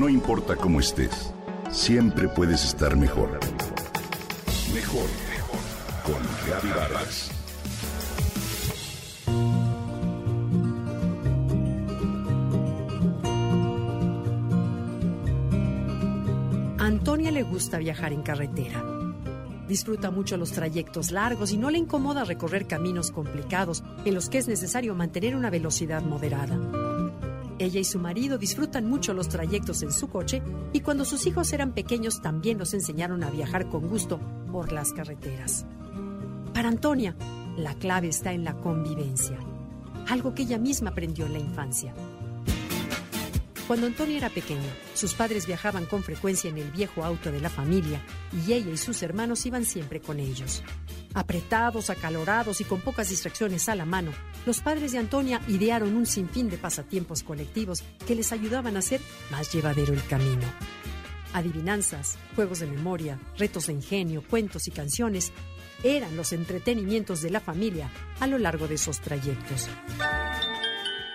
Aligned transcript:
No 0.00 0.08
importa 0.08 0.56
cómo 0.56 0.80
estés, 0.80 1.34
siempre 1.70 2.26
puedes 2.26 2.64
estar 2.64 2.96
mejor. 2.96 3.38
Mejor, 4.72 5.04
mejor. 5.28 5.60
Con. 6.02 6.22
A 16.78 16.86
Antonia 16.86 17.30
le 17.30 17.42
gusta 17.42 17.76
viajar 17.76 18.14
en 18.14 18.22
carretera. 18.22 18.82
Disfruta 19.68 20.10
mucho 20.10 20.38
los 20.38 20.52
trayectos 20.52 21.10
largos 21.10 21.52
y 21.52 21.58
no 21.58 21.70
le 21.70 21.76
incomoda 21.76 22.24
recorrer 22.24 22.66
caminos 22.66 23.10
complicados 23.10 23.84
en 24.06 24.14
los 24.14 24.30
que 24.30 24.38
es 24.38 24.48
necesario 24.48 24.94
mantener 24.94 25.36
una 25.36 25.50
velocidad 25.50 26.00
moderada. 26.00 26.58
Ella 27.60 27.78
y 27.78 27.84
su 27.84 27.98
marido 27.98 28.38
disfrutan 28.38 28.86
mucho 28.88 29.12
los 29.12 29.28
trayectos 29.28 29.82
en 29.82 29.92
su 29.92 30.08
coche 30.08 30.42
y 30.72 30.80
cuando 30.80 31.04
sus 31.04 31.26
hijos 31.26 31.52
eran 31.52 31.74
pequeños 31.74 32.22
también 32.22 32.56
los 32.56 32.72
enseñaron 32.72 33.22
a 33.22 33.28
viajar 33.28 33.68
con 33.68 33.86
gusto 33.86 34.18
por 34.50 34.72
las 34.72 34.94
carreteras. 34.94 35.66
Para 36.54 36.70
Antonia, 36.70 37.14
la 37.58 37.74
clave 37.74 38.08
está 38.08 38.32
en 38.32 38.44
la 38.44 38.54
convivencia, 38.54 39.38
algo 40.08 40.34
que 40.34 40.44
ella 40.44 40.56
misma 40.56 40.88
aprendió 40.88 41.26
en 41.26 41.34
la 41.34 41.38
infancia. 41.38 41.92
Cuando 43.66 43.88
Antonia 43.88 44.16
era 44.16 44.30
pequeña, 44.30 44.74
sus 44.94 45.12
padres 45.12 45.46
viajaban 45.46 45.84
con 45.84 46.02
frecuencia 46.02 46.48
en 46.48 46.56
el 46.56 46.70
viejo 46.70 47.04
auto 47.04 47.30
de 47.30 47.40
la 47.40 47.50
familia 47.50 48.00
y 48.32 48.54
ella 48.54 48.70
y 48.70 48.78
sus 48.78 49.02
hermanos 49.02 49.44
iban 49.44 49.66
siempre 49.66 50.00
con 50.00 50.18
ellos. 50.18 50.62
Apretados, 51.12 51.90
acalorados 51.90 52.60
y 52.60 52.64
con 52.64 52.80
pocas 52.80 53.08
distracciones 53.08 53.68
a 53.68 53.74
la 53.74 53.84
mano, 53.84 54.12
los 54.46 54.60
padres 54.60 54.92
de 54.92 54.98
Antonia 54.98 55.40
idearon 55.48 55.96
un 55.96 56.06
sinfín 56.06 56.48
de 56.48 56.56
pasatiempos 56.56 57.24
colectivos 57.24 57.82
que 58.06 58.14
les 58.14 58.30
ayudaban 58.32 58.76
a 58.76 58.78
hacer 58.78 59.00
más 59.30 59.52
llevadero 59.52 59.92
el 59.92 60.04
camino. 60.06 60.46
Adivinanzas, 61.32 62.16
juegos 62.36 62.60
de 62.60 62.68
memoria, 62.68 63.18
retos 63.36 63.66
de 63.66 63.72
ingenio, 63.72 64.22
cuentos 64.22 64.68
y 64.68 64.70
canciones 64.70 65.32
eran 65.82 66.16
los 66.16 66.32
entretenimientos 66.32 67.22
de 67.22 67.30
la 67.30 67.40
familia 67.40 67.90
a 68.20 68.28
lo 68.28 68.38
largo 68.38 68.68
de 68.68 68.76
esos 68.76 69.00
trayectos. 69.00 69.68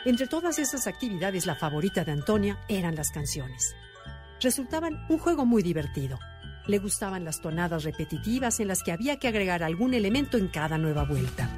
Entre 0.03 0.27
todas 0.27 0.59
esas 0.59 0.87
actividades, 0.87 1.45
la 1.45 1.55
favorita 1.55 2.03
de 2.03 2.11
Antonia 2.11 2.59
eran 2.67 2.95
las 2.95 3.11
canciones. 3.11 3.75
Resultaban 4.41 5.05
un 5.09 5.19
juego 5.19 5.45
muy 5.45 5.63
divertido 5.63 6.19
le 6.67 6.79
gustaban 6.79 7.23
las 7.23 7.41
tonadas 7.41 7.83
repetitivas 7.83 8.59
en 8.59 8.67
las 8.67 8.83
que 8.83 8.91
había 8.91 9.17
que 9.17 9.27
agregar 9.27 9.63
algún 9.63 9.93
elemento 9.93 10.37
en 10.37 10.47
cada 10.47 10.77
nueva 10.77 11.03
vuelta. 11.03 11.49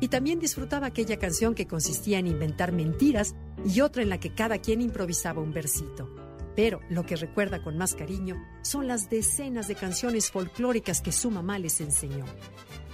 Y 0.00 0.08
también 0.08 0.38
disfrutaba 0.38 0.88
aquella 0.88 1.18
canción 1.18 1.54
que 1.54 1.66
consistía 1.66 2.18
en 2.18 2.26
inventar 2.26 2.72
mentiras 2.72 3.34
y 3.64 3.80
otra 3.82 4.02
en 4.02 4.08
la 4.08 4.18
que 4.18 4.34
cada 4.34 4.58
quien 4.58 4.80
improvisaba 4.80 5.42
un 5.42 5.52
versito. 5.52 6.08
Pero 6.56 6.80
lo 6.88 7.04
que 7.04 7.16
recuerda 7.16 7.62
con 7.62 7.76
más 7.76 7.94
cariño 7.94 8.36
son 8.62 8.88
las 8.88 9.08
decenas 9.08 9.68
de 9.68 9.74
canciones 9.74 10.30
folclóricas 10.30 11.00
que 11.00 11.12
su 11.12 11.30
mamá 11.30 11.58
les 11.58 11.80
enseñó. 11.80 12.24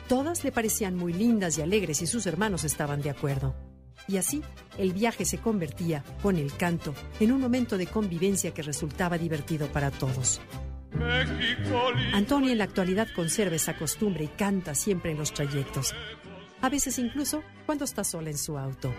Todas 0.09 0.45
le 0.45 0.53
parecían 0.53 0.97
muy 0.97 1.13
lindas 1.13 1.59
y 1.59 1.63
alegres 1.63 2.03
y 2.03 2.07
sus 2.07 2.27
hermanos 2.27 2.65
estaban 2.65 3.01
de 3.01 3.11
acuerdo. 3.11 3.55
Y 4.09 4.19
así, 4.19 4.43
el 4.79 4.93
viaje 4.93 5.25
se 5.25 5.39
convertía, 5.39 6.05
con 6.23 6.37
el 6.37 6.53
canto, 6.57 6.95
en 7.19 7.33
un 7.33 7.41
momento 7.41 7.77
de 7.77 7.87
convivencia 7.87 8.53
que 8.53 8.63
resultaba 8.63 9.19
divertido 9.19 9.67
para 9.69 9.91
todos. 9.91 10.41
Antonia 12.13 12.53
en 12.53 12.59
la 12.59 12.65
actualidad 12.65 13.09
conserva 13.15 13.57
esa 13.57 13.77
costumbre 13.77 14.25
y 14.25 14.29
canta 14.29 14.75
siempre 14.75 15.13
en 15.13 15.19
los 15.19 15.33
trayectos. 15.33 15.95
A 16.61 16.69
veces 16.69 16.99
incluso 16.99 17.43
cuando 17.67 17.85
está 17.85 18.05
sola 18.05 18.31
en 18.31 18.39
su 18.39 18.57
auto. 18.57 18.93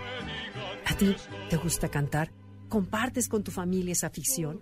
¿A 0.85 0.93
ti 0.93 1.15
te 1.49 1.57
gusta 1.57 1.89
cantar? 1.89 2.31
¿Compartes 2.69 3.27
con 3.27 3.43
tu 3.43 3.51
familia 3.51 3.93
esa 3.93 4.07
afición? 4.07 4.61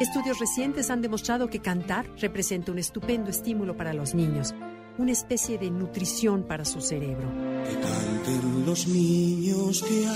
Estudios 0.00 0.38
recientes 0.38 0.90
han 0.90 1.00
demostrado 1.00 1.48
que 1.48 1.60
cantar 1.60 2.06
representa 2.20 2.70
un 2.70 2.78
estupendo 2.78 3.30
estímulo 3.30 3.76
para 3.76 3.94
los 3.94 4.14
niños, 4.14 4.54
una 4.98 5.12
especie 5.12 5.58
de 5.58 5.70
nutrición 5.70 6.44
para 6.44 6.64
su 6.64 6.80
cerebro. 6.80 7.28
Que 7.64 7.80
canten 7.80 8.66
los 8.66 8.86
niños 8.86 9.82
que 9.82 10.06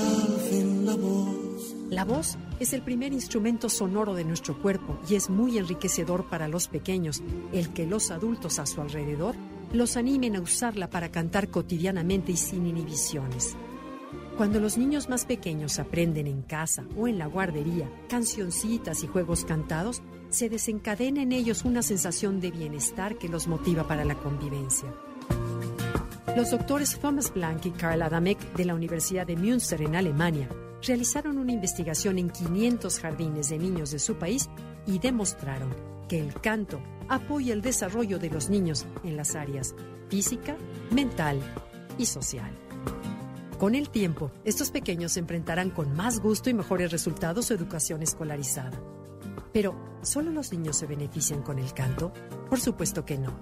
la 0.85 0.97
voz 0.97 1.50
la 1.89 2.05
voz 2.05 2.39
es 2.61 2.73
el 2.73 2.83
primer 2.83 3.13
instrumento 3.13 3.69
sonoro 3.69 4.15
de 4.15 4.25
nuestro 4.25 4.61
cuerpo 4.61 4.99
y 5.09 5.15
es 5.15 5.31
muy 5.31 5.59
enriquecedor 5.59 6.29
para 6.29 6.49
los 6.49 6.69
pequeños 6.69 7.23
el 7.53 7.71
que 7.71 7.87
los 7.87 8.11
adultos 8.11 8.59
a 8.59 8.67
su 8.67 8.81
alrededor 8.81 9.35
los 9.73 9.97
animen 9.97 10.37
a 10.37 10.41
usarla 10.41 10.91
para 10.91 11.11
cantar 11.11 11.49
cotidianamente 11.49 12.33
y 12.33 12.37
sin 12.37 12.67
inhibiciones. 12.67 13.57
Cuando 14.37 14.59
los 14.59 14.79
niños 14.79 15.09
más 15.09 15.27
pequeños 15.27 15.79
aprenden 15.79 16.27
en 16.27 16.43
casa 16.43 16.85
o 16.97 17.07
en 17.09 17.19
la 17.19 17.27
guardería 17.27 17.91
cancioncitas 18.09 19.05
y 19.05 19.07
juegos 19.07 19.45
cantados, 19.45 20.03
se 20.31 20.49
desencadena 20.49 21.23
en 21.23 21.33
ellos 21.33 21.65
una 21.65 21.83
sensación 21.83 22.41
de 22.41 22.51
bienestar 22.51 23.19
que 23.19 23.29
los 23.29 23.49
motiva 23.49 23.87
para 23.87 24.05
la 24.05 24.15
convivencia. 24.15 24.95
Los 26.37 26.53
doctores 26.53 26.99
Thomas 26.99 27.33
Blank 27.35 27.67
y 27.67 27.71
Karl 27.73 28.03
Adamek 28.03 28.55
de 28.55 28.65
la 28.65 28.75
Universidad 28.75 29.27
de 29.27 29.37
Münster 29.37 29.83
en 29.83 29.97
Alemania 29.97 30.49
realizaron 30.83 31.39
una 31.39 31.53
investigación 31.53 32.19
en 32.19 32.31
500 32.31 32.99
jardines 32.99 33.49
de 33.49 33.59
niños 33.59 33.91
de 33.91 33.99
su 33.99 34.17
país 34.17 34.49
y 34.87 34.99
demostraron 34.99 35.75
que 36.09 36.21
el 36.21 36.35
canto 36.35 36.81
apoya 37.09 37.53
el 37.53 37.63
desarrollo 37.63 38.19
de 38.19 38.31
los 38.31 38.51
niños 38.51 38.87
en 39.05 39.17
las 39.17 39.35
áreas 39.35 39.75
física, 40.09 40.57
mental 40.91 41.41
y 41.99 42.07
social. 42.07 42.51
Con 43.59 43.75
el 43.75 43.91
tiempo, 43.91 44.31
estos 44.45 44.71
pequeños 44.71 45.17
enfrentarán 45.17 45.71
con 45.71 45.95
más 45.95 46.21
gusto 46.21 46.49
y 46.51 46.55
mejores 46.55 46.91
resultados 46.91 47.47
su 47.47 47.55
educación 47.55 48.03
escolarizada. 48.03 48.81
Pero, 49.53 49.75
¿solo 50.03 50.31
los 50.31 50.53
niños 50.53 50.77
se 50.77 50.87
benefician 50.87 51.43
con 51.43 51.59
el 51.59 51.73
canto? 51.75 52.13
Por 52.49 52.59
supuesto 52.59 53.05
que 53.05 53.19
no. 53.19 53.39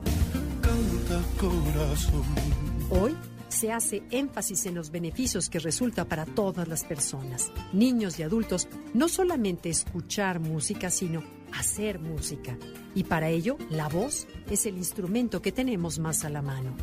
Hoy 2.91 3.17
se 3.49 3.73
hace 3.73 4.03
énfasis 4.11 4.67
en 4.67 4.75
los 4.75 4.91
beneficios 4.91 5.49
que 5.49 5.59
resulta 5.59 6.05
para 6.05 6.27
todas 6.27 6.69
las 6.69 6.85
personas, 6.85 7.51
niños 7.73 8.19
y 8.19 8.23
adultos, 8.23 8.69
no 8.95 9.09
solamente 9.09 9.71
escuchar 9.71 10.41
música, 10.41 10.91
sino 10.91 11.23
hacer 11.53 11.99
música. 11.99 12.57
Y 12.95 13.05
para 13.05 13.29
ello, 13.29 13.57
la 13.71 13.89
voz 13.89 14.27
es 14.51 14.67
el 14.67 14.77
instrumento 14.77 15.43
que 15.43 15.53
tenemos 15.53 15.99
más 15.99 16.25
a 16.25 16.31
la 16.31 16.43
mano. 16.43 16.77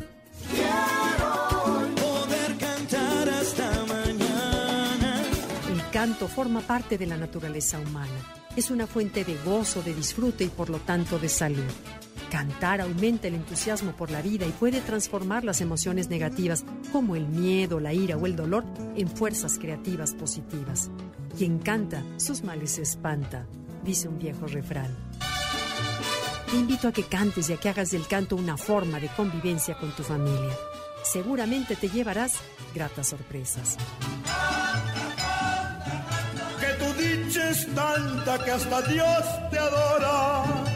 El 5.70 5.90
canto 5.90 6.28
forma 6.28 6.60
parte 6.60 6.98
de 6.98 7.06
la 7.06 7.16
naturaleza 7.16 7.78
humana. 7.78 8.34
Es 8.56 8.70
una 8.70 8.86
fuente 8.86 9.24
de 9.24 9.36
gozo, 9.44 9.82
de 9.82 9.94
disfrute 9.94 10.44
y 10.44 10.48
por 10.48 10.70
lo 10.70 10.78
tanto 10.78 11.18
de 11.18 11.28
salud. 11.28 11.64
Cantar 12.30 12.80
aumenta 12.80 13.28
el 13.28 13.34
entusiasmo 13.34 13.92
por 13.92 14.10
la 14.10 14.20
vida 14.20 14.46
y 14.46 14.50
puede 14.50 14.80
transformar 14.80 15.44
las 15.44 15.60
emociones 15.60 16.08
negativas 16.08 16.64
como 16.92 17.14
el 17.14 17.28
miedo, 17.28 17.78
la 17.78 17.92
ira 17.92 18.16
o 18.16 18.26
el 18.26 18.34
dolor 18.34 18.64
en 18.96 19.08
fuerzas 19.08 19.58
creativas 19.58 20.14
positivas. 20.14 20.90
Quien 21.36 21.58
canta, 21.58 22.02
sus 22.16 22.42
males 22.42 22.72
se 22.72 22.82
espanta, 22.82 23.46
dice 23.84 24.08
un 24.08 24.18
viejo 24.18 24.46
refrán. 24.46 24.94
Te 26.50 26.56
invito 26.56 26.88
a 26.88 26.92
que 26.92 27.04
cantes 27.04 27.50
y 27.50 27.52
a 27.52 27.56
que 27.56 27.68
hagas 27.68 27.90
del 27.90 28.06
canto 28.06 28.36
una 28.36 28.56
forma 28.56 28.98
de 29.00 29.08
convivencia 29.08 29.76
con 29.78 29.90
tu 29.92 30.02
familia. 30.02 30.54
Seguramente 31.04 31.76
te 31.76 31.88
llevarás 31.88 32.34
gratas 32.74 33.08
sorpresas. 33.08 33.76
Que 36.60 36.84
tu 36.84 36.92
dicha 37.00 37.50
es 37.50 37.74
tanta 37.74 38.44
que 38.44 38.50
hasta 38.50 38.82
Dios 38.82 39.50
te 39.50 39.58
adora. 39.58 40.75